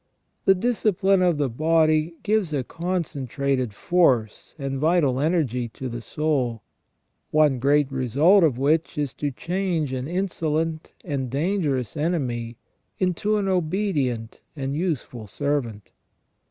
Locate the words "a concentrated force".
2.53-4.55